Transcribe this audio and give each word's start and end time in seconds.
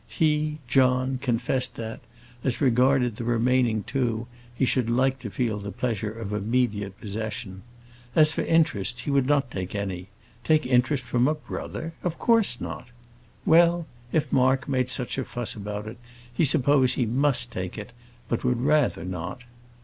He, 0.07 0.57
John, 0.67 1.19
confessed 1.19 1.75
that, 1.75 1.99
as 2.43 2.59
regarded 2.59 3.17
the 3.17 3.23
remaining 3.23 3.83
two, 3.83 4.25
he 4.55 4.65
should 4.65 4.89
like 4.89 5.19
to 5.19 5.29
feel 5.29 5.59
the 5.59 5.69
pleasure 5.71 6.11
of 6.11 6.33
immediate 6.33 6.99
possession. 6.99 7.61
As 8.15 8.31
for 8.31 8.41
interest, 8.41 9.01
he 9.01 9.11
would 9.11 9.27
not 9.27 9.51
take 9.51 9.75
any 9.75 10.09
take 10.43 10.65
interest 10.65 11.03
from 11.03 11.27
a 11.27 11.35
brother! 11.35 11.93
of 12.01 12.17
course 12.17 12.59
not. 12.59 12.87
Well, 13.45 13.85
if 14.11 14.31
Mark 14.33 14.67
made 14.67 14.89
such 14.89 15.19
a 15.19 15.23
fuss 15.23 15.53
about 15.53 15.85
it, 15.87 15.99
he 16.33 16.45
supposed 16.45 16.95
he 16.95 17.05
must 17.05 17.51
take 17.51 17.77
it; 17.77 17.91
but 18.27 18.43
would 18.43 18.59
rather 18.59 19.05
not. 19.05 19.43